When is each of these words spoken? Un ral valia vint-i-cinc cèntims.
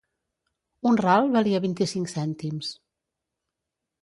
Un 0.91 0.97
ral 1.01 1.29
valia 1.35 1.61
vint-i-cinc 1.67 2.11
cèntims. 2.15 2.73